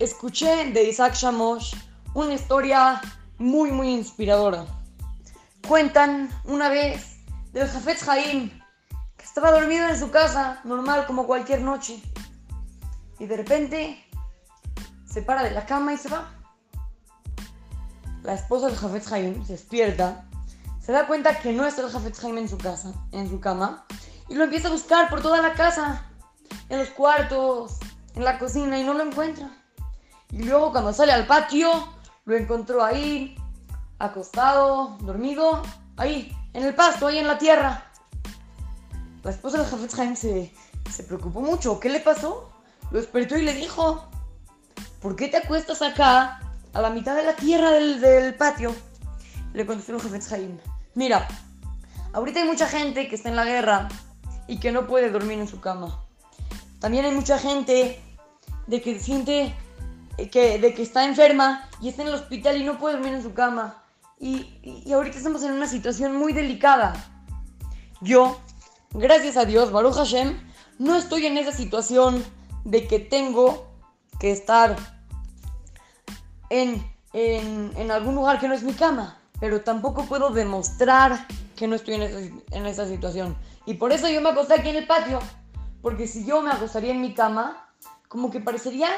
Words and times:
escuché 0.00 0.72
de 0.72 0.84
Isaac 0.84 1.14
Shamosh 1.14 1.74
una 2.14 2.32
historia 2.32 3.02
muy, 3.38 3.70
muy 3.70 3.90
inspiradora. 3.90 4.64
Cuentan 5.68 6.30
una 6.44 6.70
vez 6.70 7.18
del 7.52 7.68
Jafetz 7.68 8.08
Haim, 8.08 8.50
que 9.18 9.24
estaba 9.24 9.52
dormido 9.52 9.86
en 9.88 9.98
su 9.98 10.10
casa, 10.10 10.60
normal 10.64 11.04
como 11.06 11.26
cualquier 11.26 11.60
noche, 11.60 12.02
y 13.18 13.26
de 13.26 13.36
repente 13.36 14.02
se 15.04 15.20
para 15.20 15.42
de 15.42 15.50
la 15.50 15.66
cama 15.66 15.92
y 15.92 15.98
se 15.98 16.08
va. 16.08 16.32
La 18.22 18.34
esposa 18.34 18.68
del 18.68 18.76
Jafetz 18.76 19.12
Haim 19.12 19.44
se 19.44 19.52
despierta, 19.52 20.26
se 20.80 20.92
da 20.92 21.06
cuenta 21.06 21.38
que 21.40 21.52
no 21.52 21.66
está 21.66 21.82
el 21.82 21.90
Jafetz 21.90 22.24
Haim 22.24 22.38
en 22.38 22.48
su 22.48 22.56
casa, 22.56 22.94
en 23.12 23.28
su 23.28 23.38
cama, 23.38 23.84
y 24.30 24.34
lo 24.34 24.44
empieza 24.44 24.68
a 24.68 24.72
buscar 24.72 25.10
por 25.10 25.20
toda 25.20 25.42
la 25.42 25.52
casa, 25.52 26.06
en 26.70 26.78
los 26.78 26.88
cuartos, 26.88 27.76
en 28.14 28.24
la 28.24 28.38
cocina, 28.38 28.78
y 28.78 28.82
no 28.82 28.94
lo 28.94 29.02
encuentra. 29.02 29.59
Y 30.32 30.42
luego 30.44 30.72
cuando 30.72 30.92
sale 30.92 31.12
al 31.12 31.26
patio, 31.26 31.70
lo 32.24 32.36
encontró 32.36 32.84
ahí, 32.84 33.36
acostado, 33.98 34.96
dormido, 35.00 35.62
ahí, 35.96 36.36
en 36.52 36.64
el 36.64 36.74
pasto, 36.74 37.06
ahí 37.06 37.18
en 37.18 37.26
la 37.26 37.38
tierra. 37.38 37.84
La 39.22 39.30
esposa 39.30 39.58
del 39.58 39.66
Jafetz 39.66 39.98
Haim 39.98 40.16
se, 40.16 40.52
se 40.90 41.04
preocupó 41.04 41.40
mucho. 41.40 41.78
¿Qué 41.80 41.88
le 41.88 42.00
pasó? 42.00 42.50
Lo 42.90 42.98
despertó 42.98 43.36
y 43.36 43.42
le 43.42 43.54
dijo, 43.54 44.08
¿por 45.00 45.16
qué 45.16 45.28
te 45.28 45.36
acuestas 45.36 45.82
acá, 45.82 46.40
a 46.72 46.80
la 46.80 46.90
mitad 46.90 47.14
de 47.16 47.24
la 47.24 47.34
tierra 47.34 47.70
del, 47.70 48.00
del 48.00 48.34
patio? 48.34 48.74
Le 49.52 49.66
contestó 49.66 49.94
el 49.94 50.00
Jafetz 50.00 50.32
Haim, 50.32 50.58
mira, 50.94 51.26
ahorita 52.12 52.40
hay 52.40 52.46
mucha 52.46 52.66
gente 52.66 53.08
que 53.08 53.16
está 53.16 53.28
en 53.28 53.36
la 53.36 53.44
guerra 53.44 53.88
y 54.46 54.58
que 54.58 54.72
no 54.72 54.86
puede 54.86 55.10
dormir 55.10 55.38
en 55.38 55.48
su 55.48 55.60
cama. 55.60 56.04
También 56.80 57.04
hay 57.04 57.12
mucha 57.12 57.38
gente 57.38 58.00
de 58.66 58.80
que 58.80 58.98
siente 58.98 59.54
que, 60.28 60.58
de 60.58 60.74
que 60.74 60.82
está 60.82 61.04
enferma 61.04 61.68
y 61.80 61.88
está 61.88 62.02
en 62.02 62.08
el 62.08 62.14
hospital 62.14 62.60
y 62.60 62.64
no 62.64 62.78
puede 62.78 62.96
dormir 62.96 63.14
en 63.14 63.22
su 63.22 63.32
cama. 63.32 63.82
Y, 64.18 64.58
y 64.62 64.92
ahorita 64.92 65.16
estamos 65.16 65.42
en 65.44 65.52
una 65.52 65.66
situación 65.66 66.16
muy 66.16 66.32
delicada. 66.32 66.92
Yo, 68.02 68.38
gracias 68.90 69.36
a 69.36 69.44
Dios, 69.44 69.72
Baruch 69.72 69.94
Hashem, 69.94 70.38
no 70.78 70.96
estoy 70.96 71.26
en 71.26 71.38
esa 71.38 71.52
situación 71.52 72.24
de 72.64 72.86
que 72.86 72.98
tengo 72.98 73.66
que 74.18 74.30
estar 74.32 74.76
en, 76.50 76.84
en, 77.12 77.72
en 77.76 77.90
algún 77.90 78.14
lugar 78.14 78.38
que 78.38 78.48
no 78.48 78.54
es 78.54 78.62
mi 78.62 78.74
cama, 78.74 79.18
pero 79.38 79.62
tampoco 79.62 80.04
puedo 80.04 80.30
demostrar 80.30 81.26
que 81.56 81.66
no 81.66 81.76
estoy 81.76 81.94
en 81.94 82.02
esa, 82.02 82.18
en 82.52 82.66
esa 82.66 82.86
situación. 82.86 83.36
Y 83.66 83.74
por 83.74 83.92
eso 83.92 84.08
yo 84.08 84.20
me 84.20 84.30
acosté 84.30 84.54
aquí 84.54 84.68
en 84.68 84.76
el 84.76 84.86
patio, 84.86 85.20
porque 85.82 86.06
si 86.06 86.26
yo 86.26 86.42
me 86.42 86.50
acostaría 86.50 86.92
en 86.92 87.00
mi 87.00 87.14
cama, 87.14 87.68
como 88.08 88.30
que 88.30 88.40
parecería 88.40 88.88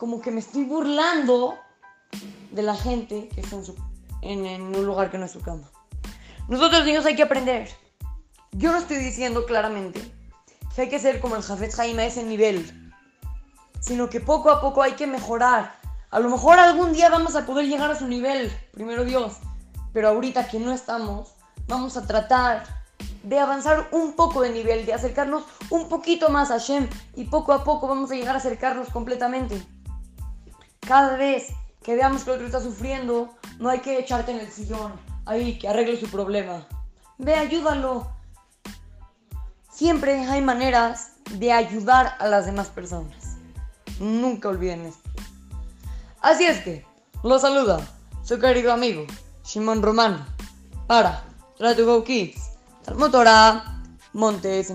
como 0.00 0.22
que 0.22 0.30
me 0.30 0.40
estoy 0.40 0.64
burlando 0.64 1.58
de 2.52 2.62
la 2.62 2.74
gente 2.74 3.28
que 3.28 3.42
está 3.42 3.56
en, 3.56 3.66
su, 3.66 3.76
en, 4.22 4.46
en 4.46 4.62
un 4.74 4.86
lugar 4.86 5.10
que 5.10 5.18
no 5.18 5.26
es 5.26 5.30
su 5.30 5.42
cama. 5.42 5.70
Nosotros 6.48 6.86
niños 6.86 7.04
hay 7.04 7.16
que 7.16 7.22
aprender. 7.22 7.68
Yo 8.52 8.72
no 8.72 8.78
estoy 8.78 8.96
diciendo 8.96 9.44
claramente 9.44 10.00
que 10.74 10.80
hay 10.80 10.88
que 10.88 10.98
ser 10.98 11.20
como 11.20 11.36
el 11.36 11.42
Jafet 11.42 11.74
Jaime 11.74 12.04
a 12.04 12.06
ese 12.06 12.24
nivel, 12.24 12.90
sino 13.80 14.08
que 14.08 14.22
poco 14.22 14.50
a 14.50 14.62
poco 14.62 14.80
hay 14.80 14.92
que 14.92 15.06
mejorar. 15.06 15.74
A 16.08 16.18
lo 16.18 16.30
mejor 16.30 16.58
algún 16.58 16.94
día 16.94 17.10
vamos 17.10 17.36
a 17.36 17.44
poder 17.44 17.66
llegar 17.66 17.90
a 17.90 17.98
su 17.98 18.08
nivel, 18.08 18.50
primero 18.72 19.04
Dios, 19.04 19.36
pero 19.92 20.08
ahorita 20.08 20.48
que 20.48 20.58
no 20.58 20.72
estamos, 20.72 21.34
vamos 21.68 21.98
a 21.98 22.06
tratar 22.06 22.64
de 23.22 23.38
avanzar 23.38 23.88
un 23.92 24.14
poco 24.14 24.40
de 24.40 24.48
nivel, 24.48 24.86
de 24.86 24.94
acercarnos 24.94 25.44
un 25.68 25.90
poquito 25.90 26.30
más 26.30 26.50
a 26.50 26.56
Shem 26.56 26.88
y 27.16 27.24
poco 27.24 27.52
a 27.52 27.64
poco 27.64 27.86
vamos 27.86 28.10
a 28.10 28.14
llegar 28.14 28.34
a 28.34 28.38
acercarnos 28.38 28.88
completamente. 28.88 29.62
Cada 30.90 31.16
vez 31.16 31.52
que 31.84 31.94
veamos 31.94 32.24
que 32.24 32.30
el 32.30 32.34
otro 32.34 32.46
está 32.46 32.60
sufriendo, 32.60 33.32
no 33.60 33.68
hay 33.68 33.78
que 33.78 33.96
echarte 33.96 34.32
en 34.32 34.40
el 34.40 34.50
sillón, 34.50 34.94
ahí 35.24 35.56
que 35.56 35.68
arregle 35.68 36.00
su 36.00 36.08
problema. 36.10 36.66
Ve, 37.16 37.36
ayúdalo. 37.36 38.10
Siempre 39.72 40.26
hay 40.26 40.42
maneras 40.42 41.12
de 41.30 41.52
ayudar 41.52 42.16
a 42.18 42.26
las 42.26 42.46
demás 42.46 42.70
personas. 42.70 43.36
Nunca 44.00 44.48
olviden 44.48 44.86
esto. 44.86 45.08
Así 46.22 46.44
es 46.44 46.58
que, 46.64 46.84
lo 47.22 47.38
saluda 47.38 47.86
su 48.24 48.40
querido 48.40 48.72
amigo, 48.72 49.06
Shimon 49.44 49.82
Romano, 49.82 50.26
para 50.88 51.22
Try 51.56 51.76
to 51.76 51.86
Go 51.86 52.02
Kids, 52.02 52.50
Talmud 52.84 53.12
Torah, 53.12 53.80
Montes. 54.12 54.72